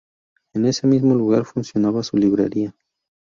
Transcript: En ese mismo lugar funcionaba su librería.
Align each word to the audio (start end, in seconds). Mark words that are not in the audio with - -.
En 0.55 0.65
ese 0.65 0.87
mismo 0.87 1.13
lugar 1.13 1.45
funcionaba 1.45 2.01
su 2.01 2.17
librería. 2.17 2.73